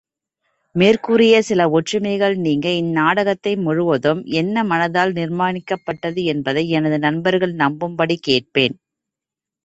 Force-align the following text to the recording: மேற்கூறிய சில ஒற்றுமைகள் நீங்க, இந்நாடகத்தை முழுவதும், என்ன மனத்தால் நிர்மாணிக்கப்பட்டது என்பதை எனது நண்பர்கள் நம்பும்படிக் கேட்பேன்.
மேற்கூறிய 0.75 1.41
சில 1.41 1.69
ஒற்றுமைகள் 1.69 2.35
நீங்க, 2.37 2.69
இந்நாடகத்தை 2.75 3.55
முழுவதும், 3.57 4.21
என்ன 4.33 4.63
மனத்தால் 4.63 5.13
நிர்மாணிக்கப்பட்டது 5.13 6.23
என்பதை 6.25 6.69
எனது 6.69 6.99
நண்பர்கள் 6.99 7.53
நம்பும்படிக் 7.55 8.25
கேட்பேன். 8.29 8.75